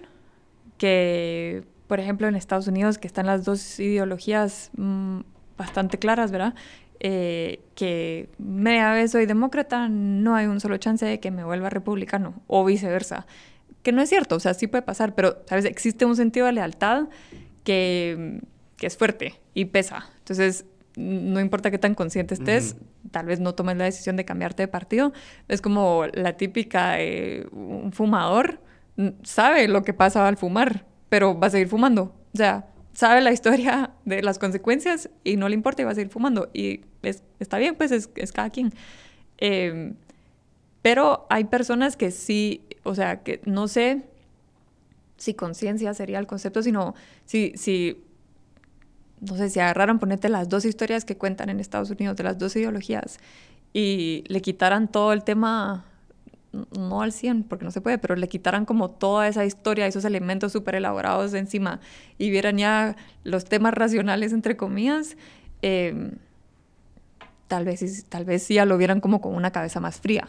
[0.77, 5.21] que, por ejemplo, en Estados Unidos, que están las dos ideologías mm,
[5.57, 6.53] bastante claras, ¿verdad?
[6.99, 11.69] Eh, que media vez soy demócrata, no hay un solo chance de que me vuelva
[11.71, 13.25] republicano, o viceversa.
[13.81, 15.65] Que no es cierto, o sea, sí puede pasar, pero, ¿sabes?
[15.65, 17.07] Existe un sentido de lealtad
[17.63, 18.41] que,
[18.77, 20.05] que es fuerte y pesa.
[20.19, 22.75] Entonces, no importa qué tan consciente estés,
[23.11, 25.13] tal vez no tomes la decisión de cambiarte de partido.
[25.47, 26.97] Es como la típica,
[27.51, 28.59] un fumador
[29.23, 32.13] sabe lo que pasa al fumar, pero va a seguir fumando.
[32.33, 35.95] O sea, sabe la historia de las consecuencias y no le importa y va a
[35.95, 36.49] seguir fumando.
[36.53, 36.81] Y
[37.39, 38.73] está bien, pues es, cada quien.
[39.37, 39.95] Em,
[40.81, 44.03] pero hay personas que sí, o sea, que no sé
[45.17, 48.03] si conciencia sería el concepto, sino si, si,
[49.29, 52.37] no sé, si agarraran, ponete las dos historias que cuentan en Estados Unidos, de las
[52.37, 53.19] dos ideologías,
[53.73, 55.85] y le quitaran todo el tema
[56.77, 60.05] no al 100, porque no se puede, pero le quitaran como toda esa historia, esos
[60.05, 61.79] elementos súper elaborados de encima
[62.19, 65.17] y vieran ya los temas racionales, entre comillas,
[65.63, 66.11] em,
[67.47, 70.27] tal, vez, tal vez ya lo vieran como con una cabeza más fría.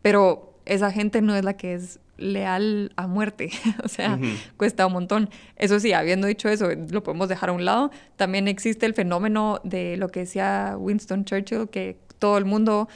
[0.00, 3.50] Pero esa gente no es la que es leal a muerte,
[3.84, 4.18] o sea,
[4.56, 5.30] cuesta un montón.
[5.56, 7.90] Eso sí, habiendo dicho eso, lo podemos dejar a un lado.
[8.16, 12.88] También existe el fenómeno de lo que decía Winston Churchill, que todo el mundo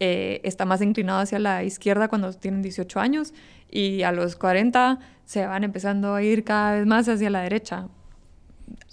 [0.00, 3.32] eh, está más inclinado hacia la izquierda cuando tienen 18 años
[3.70, 7.88] y a los 40 se van empezando a ir cada vez más hacia la derecha.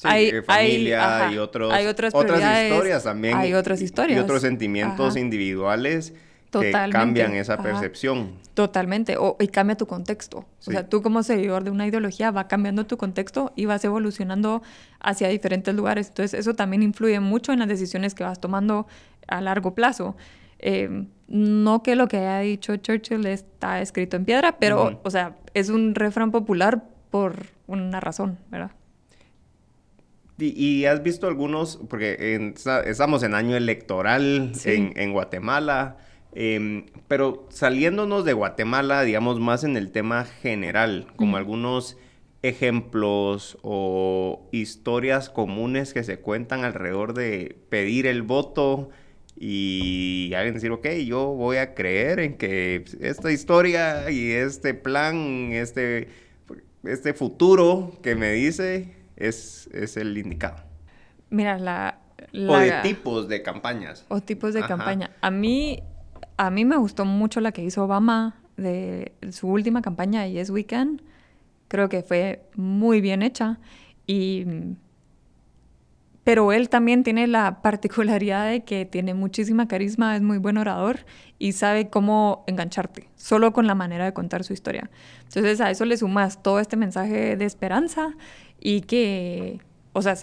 [0.03, 3.37] hay, eh, familia y otros, hay otras, historias también.
[3.37, 4.17] Hay otras historias.
[4.17, 6.13] Y otros sentimientos individuales
[6.61, 8.31] que cambian esa percepción.
[8.53, 10.45] Totalmente, o, y cambia tu contexto.
[10.65, 14.61] O sea, tú como seguidor de una ideología va cambiando tu contexto y vas evolucionando
[14.99, 16.09] hacia diferentes lugares.
[16.09, 18.87] Entonces, eso también influye mucho en las decisiones que vas tomando
[19.27, 20.15] a largo plazo.
[20.59, 25.35] Eh, no que lo que haya dicho Churchill está escrito en piedra, pero, o sea,
[25.53, 28.71] es un refrán popular por una razón, ¿verdad?
[30.39, 32.53] Y, has visto algunos, porque
[32.85, 35.97] estamos en año electoral en, Guatemala,
[36.35, 41.97] em, pero saliéndonos de Guatemala, digamos, más en el tema general, como algunos
[42.41, 48.89] ejemplos o historias comunes que se cuentan alrededor de pedir el voto,
[49.35, 55.51] y alguien decir, ok, yo voy a creer en que esta historia y este plan,
[55.51, 56.09] este,
[56.83, 60.63] este futuro que me dice es, es el indicado.
[61.29, 61.99] Mira, la,
[62.47, 64.05] O de tipos de campañas.
[64.07, 65.11] O tipos de campaña.
[65.19, 65.83] A mí,
[66.37, 71.01] a mí me gustó mucho la que hizo Obama de su última campaña, Yes Weekend.
[71.67, 73.59] Creo que fue muy bien hecha
[74.05, 74.45] y
[76.23, 80.99] pero él también tiene la particularidad de que tiene muchísima carisma, es muy buen orador
[81.37, 84.89] y sabe cómo engancharte, solo con la manera de contar su historia.
[85.23, 88.15] Entonces a eso le sumas todo este mensaje de esperanza
[88.59, 89.59] y que,
[89.93, 90.15] o sea,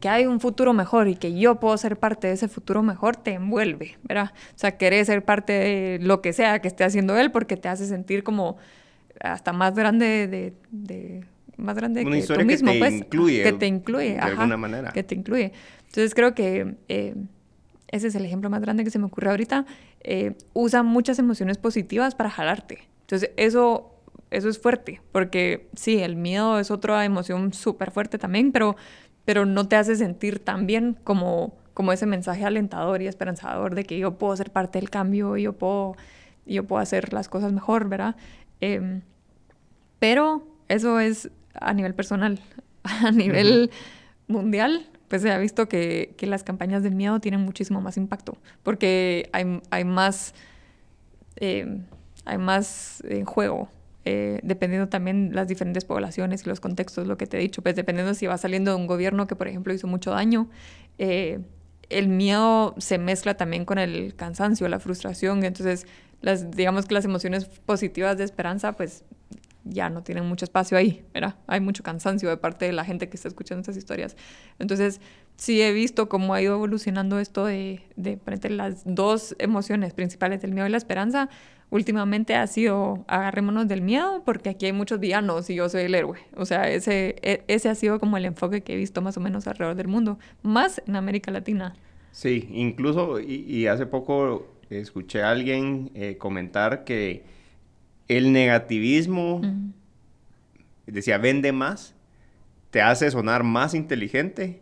[0.00, 3.16] que hay un futuro mejor y que yo puedo ser parte de ese futuro mejor,
[3.16, 4.32] te envuelve, ¿verdad?
[4.54, 7.68] O sea, querés ser parte de lo que sea que esté haciendo él porque te
[7.68, 8.56] hace sentir como
[9.20, 11.24] hasta más grande de
[11.60, 12.94] más grande que tú mismo, que te pues.
[12.94, 14.90] Incluye, que te incluye, de alguna manera.
[14.92, 15.52] Que te incluye.
[15.86, 17.14] Entonces creo que eh,
[17.88, 19.66] ese es el ejemplo más grande que se me ocurre ahorita.
[20.00, 22.88] Eh, usa muchas emociones positivas para jalarte.
[23.02, 23.89] Entonces eso,
[24.30, 28.76] eso es fuerte, porque sí, el miedo es otra emoción súper fuerte también, pero,
[29.24, 33.84] pero no te hace sentir tan bien como, como ese mensaje alentador y esperanzador de
[33.84, 35.96] que yo puedo ser parte del cambio, y yo puedo,
[36.46, 38.14] yo puedo hacer las cosas mejor, ¿verdad?
[38.60, 39.02] Em,
[39.98, 42.40] pero eso es a nivel personal,
[42.84, 43.70] a nivel
[44.28, 48.38] mundial, pues se ha visto que, que, las campañas del miedo tienen muchísimo más impacto,
[48.62, 50.34] porque hay, hay más,
[51.34, 51.82] eh,
[52.24, 53.68] hay más en juego,
[54.04, 57.76] eh, dependiendo también las diferentes poblaciones y los contextos, lo que te he dicho, pues
[57.76, 60.48] dependiendo si va saliendo de un gobierno que, por ejemplo, hizo mucho daño,
[60.98, 61.40] eh,
[61.90, 65.86] el miedo se mezcla también con el cansancio, la frustración, entonces
[66.22, 69.04] las, digamos que las emociones positivas de esperanza, pues
[69.64, 71.36] ya no tienen mucho espacio ahí, ¿verdad?
[71.46, 74.16] Hay mucho cansancio de parte de la gente que está escuchando estas historias.
[74.58, 75.00] Entonces,
[75.36, 80.52] sí he visto cómo ha ido evolucionando esto de, de las dos emociones principales del
[80.52, 81.28] miedo y la esperanza.
[81.70, 85.94] Últimamente ha sido agarrémonos del miedo porque aquí hay muchos villanos y yo soy el
[85.94, 86.18] héroe.
[86.36, 89.20] O sea, ese, e, ese ha sido como el enfoque que he visto más o
[89.20, 91.76] menos alrededor del mundo, más en América Latina.
[92.10, 97.22] Sí, incluso, y, hace poco escuché a alguien eh, comentar que
[98.08, 99.40] el negativismo,
[100.86, 101.94] decía, vende más,
[102.70, 104.60] te hace sonar más inteligente,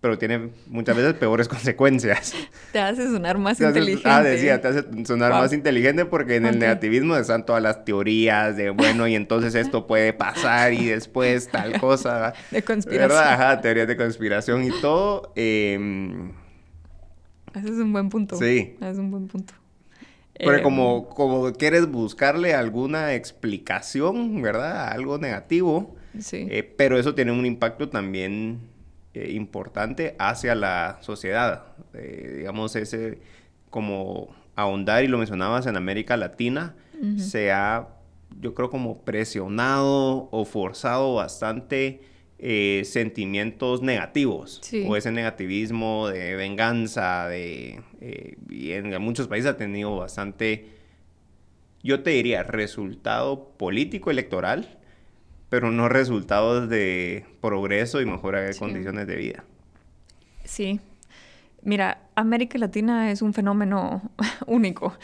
[0.00, 2.34] pero tiene muchas veces peores consecuencias.
[2.72, 4.08] Te hace sonar más hace- inteligente.
[4.08, 5.40] ah, decía, te hace sonar Wow.
[5.40, 9.86] más inteligente porque en el negativismo están todas las teorías de, bueno, y entonces esto
[9.86, 12.32] puede pasar y después tal cosa.
[12.50, 13.08] De conspiración.
[13.10, 13.32] ¿Verdad?
[13.32, 15.32] Ajá, teorías de conspiración y todo.
[15.34, 16.32] em,
[17.54, 18.36] Ese es un buen punto.
[18.36, 18.76] Sí.
[18.80, 19.54] Ese es un buen punto.
[20.40, 24.88] Porque Eh, como, como quieres buscarle alguna explicación, ¿verdad?
[24.92, 26.46] Algo negativo, Sí.
[26.48, 28.60] eh, pero eso tiene un impacto también
[29.18, 31.64] eh, importante hacia la sociedad.
[31.92, 33.18] Eh, digamos, ese
[33.68, 36.76] como ahondar, y lo mencionabas en América Latina,
[37.16, 37.88] se ha,
[38.40, 42.00] yo creo, como presionado o forzado bastante
[42.38, 44.60] eh, sentimientos negativos.
[44.62, 44.84] Sí.
[44.88, 47.82] O ese negativismo de venganza, de...
[48.48, 50.68] y en muchos países ha tenido bastante,
[51.82, 54.77] yo te diría, resultado político electoral,
[55.50, 58.58] pero no resultados de progreso y mejora de Sí.
[58.58, 59.44] condiciones de vida.
[60.44, 60.80] Sí.
[61.62, 64.10] Mira, América Latina es un fenómeno
[64.46, 64.96] único.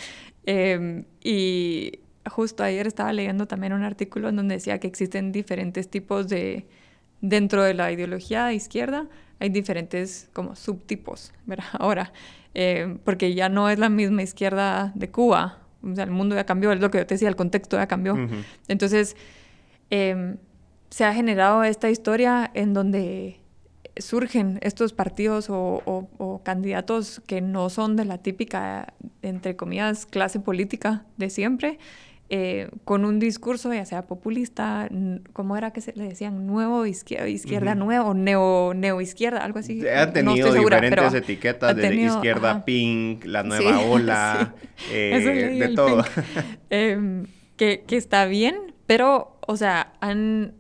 [0.47, 1.99] Eh, y
[2.31, 6.67] justo ayer estaba leyendo también un artículo en donde decía que existen diferentes tipos de,
[7.21, 9.07] dentro de la ideología de izquierda,
[9.41, 11.65] hay diferentes como subtipos, ¿verdad?
[11.79, 12.13] Ahora,
[12.55, 15.59] eh, porque ya no es la misma izquierda de Cuba.
[15.83, 17.87] O sea, el mundo ya cambió, es lo que yo te decía, el contexto ya
[17.89, 18.17] cambió.
[18.69, 19.17] Entonces,
[19.91, 20.37] em,
[20.91, 23.41] se ha generado esta historia en donde
[23.97, 28.93] surgen estos partidos o, o- o candidatos que no son de la típica,
[29.23, 31.79] entre comillas, clase política de siempre,
[32.31, 34.89] eh, con un discurso ya sea populista,
[35.33, 36.47] ¿cómo era que se le decían?
[36.47, 37.85] Nuevo izquierda, izquierda Ujú.
[37.85, 39.87] nueva o neo, neoizquierda, algo así.
[39.87, 42.65] Han No tenido estoy segura, diferentes pero etiquetas de izquierda ajá.
[42.65, 44.55] pink, la nueva Sí, ola,
[44.87, 44.93] sí.
[44.93, 46.03] eh, de todo.
[46.71, 50.55] Em, que, que está bien, pero, o sea, han,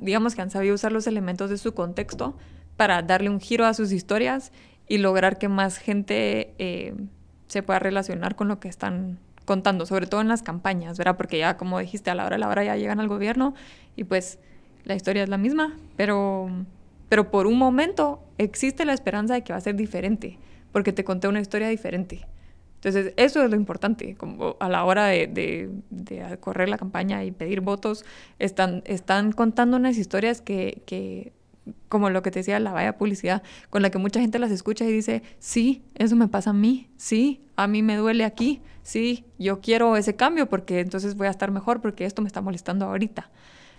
[0.00, 2.36] digamos que han sabido usar los elementos de su contexto
[2.76, 4.52] para darle un giro a sus historias
[4.86, 6.94] y lograr que más gente eh,
[7.48, 11.16] se pueda relacionar con lo que están contando, sobre todo en las campañas, ¿verdad?
[11.16, 13.54] Porque ya, como dijiste, a la hora de la hora ya llegan al gobierno
[13.96, 14.38] y pues
[14.84, 16.48] la historia es la misma, pero,
[17.08, 20.38] pero por un momento existe la esperanza de que va a ser diferente,
[20.72, 22.26] porque te conté una historia diferente.
[22.78, 25.68] Entonces, eso es lo importante, como a la hora de,
[26.38, 28.04] correr la campaña y pedir votos,
[28.38, 28.82] están,
[29.32, 31.32] contando unas historias que, que,
[31.88, 34.84] como lo que te decía, la vaya publicidad, con la que mucha gente las escucha
[34.84, 39.24] y dice, sí, eso me pasa a mí, sí, a mí me duele aquí, sí,
[39.38, 42.86] yo quiero ese cambio porque entonces voy a estar mejor porque esto me está molestando
[42.86, 43.28] ahorita.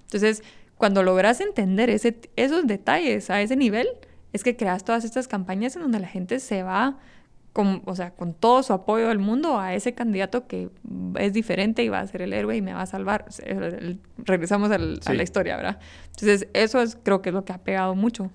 [0.02, 0.44] Entonces,
[0.76, 3.88] cuando logras entender esos detalles a ese nivel,
[4.34, 6.98] es que creas todas estas campañas en donde la gente se va
[7.60, 10.70] con, o sea, con todo su apoyo del mundo a ese candidato que
[11.18, 13.26] es diferente y va a ser el héroe y me va a salvar.
[13.46, 15.18] El- el- regresamos al- a Sí.
[15.18, 15.80] la historia, ¿verdad?
[16.06, 18.32] Entonces, eso es, creo que es lo que ha pegado mucho.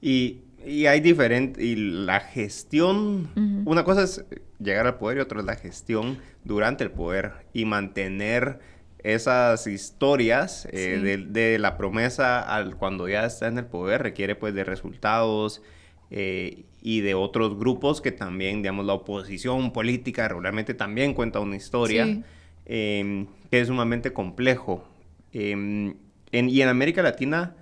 [0.00, 3.70] Y, y hay diferente, y la gestión, Ujú.
[3.70, 4.24] una cosa es
[4.58, 8.60] llegar al poder y otra es la gestión durante el poder y mantener
[9.02, 11.02] esas historias eh, Sí.
[11.02, 15.60] de, de la promesa al cuando ya está en el poder requiere pues de resultados
[16.10, 21.56] eh, y de otros grupos que también, digamos, la oposición política regularmente también cuenta una
[21.56, 22.22] historia Sí.
[22.66, 24.84] eh, que es sumamente complejo.
[25.32, 25.96] En-
[26.32, 27.54] y en América Latina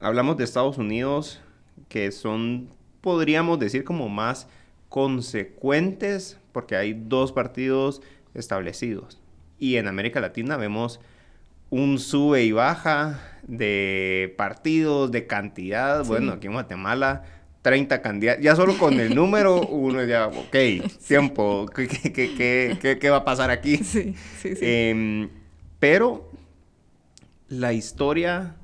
[0.00, 1.40] hablamos de Estados Unidos
[1.88, 2.68] que son,
[3.00, 4.48] podríamos decir, como más
[4.88, 8.02] consecuentes porque hay dos partidos
[8.34, 9.20] establecidos.
[9.58, 11.00] Y en América Latina vemos
[11.70, 16.02] un sube y baja de partidos, de cantidad.
[16.02, 16.08] Sí.
[16.08, 17.24] Bueno, aquí en Guatemala,
[17.66, 18.44] 30 candidatos.
[18.44, 20.56] Ya solo con el número, uno ya, ok,
[21.08, 22.12] tiempo, ¿qué, qué,
[22.80, 23.78] qué, qué- va a pasar aquí?
[23.82, 24.60] Sí, sí, sí.
[24.62, 25.28] Em,
[25.80, 26.30] pero
[27.48, 28.54] la historia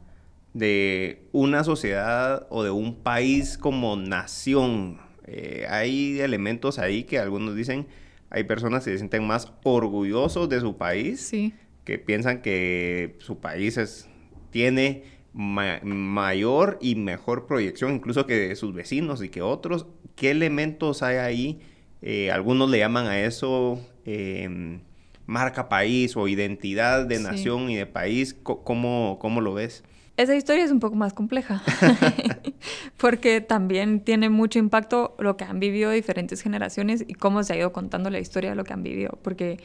[0.55, 7.57] de una sociedad o de un país como nación, eh, hay elementos ahí que algunos
[7.57, 7.89] dicen,
[8.31, 11.55] hay personas que se sienten más orgullosos de su país, sí.
[11.85, 14.09] que piensan que su país es,
[14.51, 19.87] tiene ma- mayor y mejor proyección incluso que sus vecinos y que otros.
[20.17, 21.61] ¿Qué elementos hay ahí?
[22.03, 24.81] Eh, algunos le llaman a eso em,
[25.27, 27.23] marca país o identidad de Sí.
[27.23, 28.35] nación y de país.
[28.43, 29.85] ¿Cómo, cómo lo ves?
[30.17, 31.63] Esa historia es un poco más compleja,
[32.99, 37.57] porque también tiene mucho impacto lo que han vivido diferentes generaciones y cómo se ha
[37.57, 39.59] ido contando la historia de lo que han vivido, porque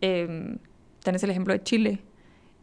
[0.00, 0.56] eh,
[1.02, 1.98] tenés el ejemplo de Chile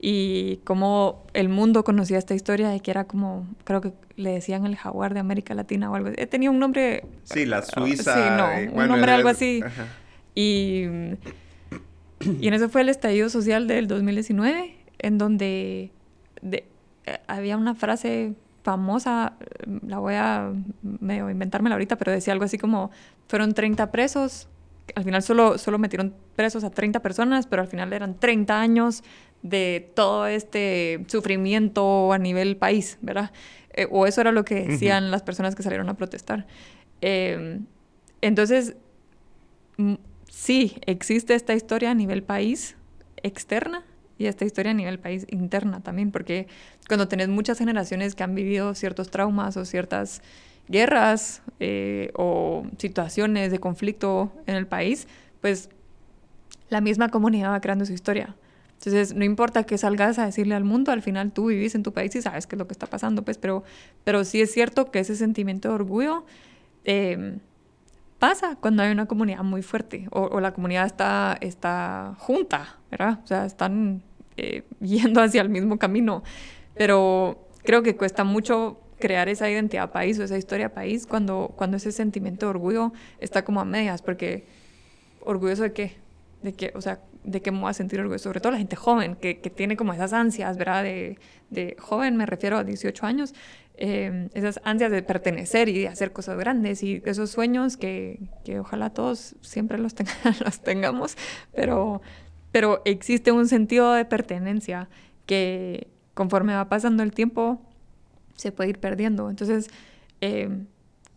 [0.04, 4.66] y cómo el mundo conocía esta historia de que era como, creo que le decían
[4.66, 6.16] el jaguar de América Latina o algo así.
[6.20, 7.04] He tenido un nombre...
[7.24, 8.14] Sí, la Suiza.
[8.16, 9.62] Sí, no, eh, un bueno, nombre algo así.
[9.64, 9.86] ajá.
[10.34, 10.86] Y,
[12.39, 15.91] y en eso fue el estallido social del 2019, en donde
[16.41, 16.66] de-
[17.06, 18.34] eh, había una frase
[18.64, 19.34] famosa,
[19.88, 22.91] la voy a medio inventármela ahorita, pero decía algo así como,
[23.28, 24.47] fueron 30 presos,
[24.95, 29.04] al final solo, solo metieron presos a 30 personas, pero al final eran 30 años
[29.44, 33.32] de todo este sufrimiento a nivel país, ¿verdad?
[33.74, 36.46] Eh, o eso era lo que decían las personas que salieron a protestar.
[37.02, 37.66] Em,
[38.22, 38.76] entonces,
[40.30, 42.76] sí, existe esta historia a nivel país
[43.24, 43.84] externa
[44.18, 46.48] y esta historia a nivel país interna también, porque
[46.88, 50.22] cuando tenés muchas generaciones que han vivido ciertos traumas o ciertas
[50.68, 55.08] guerras eh, o situaciones de conflicto en el país,
[55.42, 55.70] pues
[56.70, 58.36] la misma comunidad va creando su historia.
[58.84, 61.94] Entonces, no importa que salgas a decirle al mundo, al final tú vivís en tu
[61.94, 63.64] país y sabes qué es lo que está pasando, pues, pero,
[64.04, 66.26] pero sí es cierto que ese sentimiento de orgullo
[66.84, 67.38] em,
[68.18, 73.20] pasa cuando hay una comunidad muy fuerte o, la comunidad está, está junta, ¿verdad?
[73.24, 74.02] O sea, están
[74.36, 76.24] eh, yendo hacia el mismo camino.
[76.74, 81.78] Pero creo que cuesta mucho crear esa identidad país o esa historia país cuando, cuando
[81.78, 84.48] ese sentimiento de orgullo está como a medias, porque
[85.24, 85.98] orgulloso de qué,
[86.42, 88.76] de qué, o sea, de qué me voy a sentir orgulloso, sobre todo la gente
[88.76, 90.84] joven, que, que tiene como esas ansias, ¿verdad?
[90.84, 91.19] De,
[91.49, 93.34] de, joven, me refiero a 18 años,
[93.76, 98.59] eh, esas ansias de pertenecer y de hacer cosas grandes y esos sueños que, que
[98.59, 99.95] ojalá todos siempre los,
[100.45, 101.17] los tengamos,
[101.53, 102.01] pero,
[102.51, 104.89] pero existe un sentido de pertenencia
[105.26, 107.61] que conforme va pasando el tiempo
[108.36, 109.30] se puede ir perdiendo.
[109.30, 109.69] Entonces,
[110.19, 110.49] eh,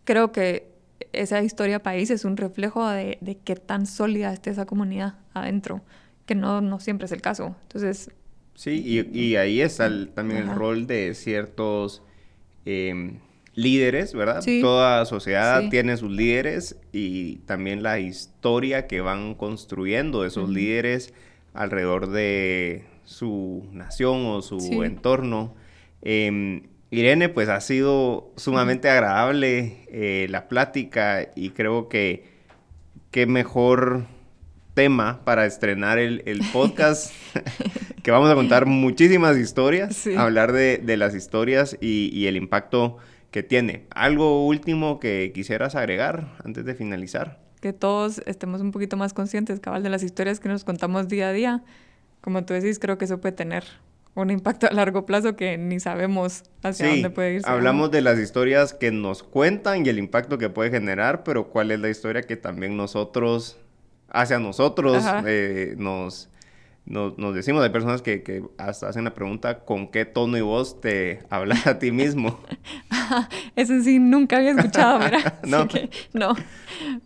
[0.03, 0.74] creo que
[1.13, 5.81] esa historia país es un reflejo de, de, qué tan sólida esté esa comunidad adentro,
[6.25, 7.55] que no, no siempre es el caso.
[7.63, 8.11] Entonces...
[8.53, 12.01] Sí, y, y ahí está también el rol de ciertos
[12.63, 13.19] em,
[13.53, 14.41] líderes, ¿verdad?
[14.61, 21.13] Toda sociedad tiene sus líderes y también la historia que van construyendo esos líderes
[21.53, 25.53] alrededor de su nación o su entorno.
[26.01, 26.63] Eh,
[26.95, 32.23] Irene, pues ha sido sumamente agradable eh, la plática y creo que
[33.11, 34.05] qué mejor
[34.75, 37.13] tema para estrenar el, podcast,
[38.01, 42.97] que vamos a contar muchísimas historias, hablar de, las historias y, el impacto
[43.29, 43.87] que tiene.
[43.89, 47.41] ¿Algo último que quisieras agregar antes de finalizar?
[47.59, 51.27] Que todos estemos un poquito más conscientes, cabal, de las historias que nos contamos día
[51.27, 51.63] a día.
[52.21, 53.65] Como tú decís, creo que eso puede tener
[54.15, 57.41] un impacto a largo plazo que ni sabemos hacia dónde puede ir.
[57.45, 61.71] Hablamos de las historias que nos cuentan y el impacto que puede generar, pero cuál
[61.71, 63.57] es la historia que también nosotros,
[64.09, 66.29] hacia nosotros, eh, nos,
[66.85, 67.61] nos, decimos.
[67.61, 71.77] Hay personas que, hasta hacen la pregunta, ¿con qué tono y voz te hablas a
[71.77, 72.39] ti mismo?
[73.57, 75.39] Eso sí, nunca había escuchado, ¿verdad?
[75.43, 75.67] no.
[76.13, 76.35] no,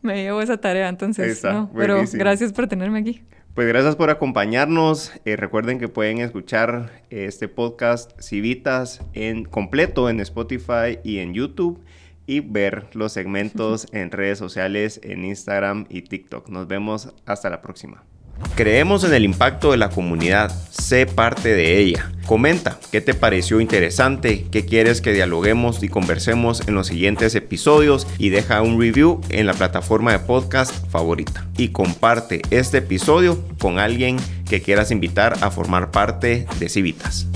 [0.04, 1.72] me llevo esa tarea, entonces, no.
[1.76, 3.24] Pero gracias por tenerme aquí.
[3.60, 5.12] Pues gracias por acompañarnos.
[5.26, 11.84] Eh, recuerden que pueden escuchar este podcast Civitas en completo en Spotify y en YouTube
[12.26, 16.48] y ver los segmentos en redes sociales en Instagram y TikTok.
[16.48, 18.09] Nos vemos hasta la próxima.
[18.56, 22.12] Creemos en el impacto de la comunidad, sé parte de ella.
[22.26, 28.06] Comenta qué te pareció interesante, qué quieres que dialoguemos y conversemos en los siguientes episodios
[28.18, 31.48] y deja un review en la plataforma de podcast favorita.
[31.58, 34.18] Y comparte este episodio con alguien
[34.50, 37.28] que quieras invitar a formar parte de Civitas.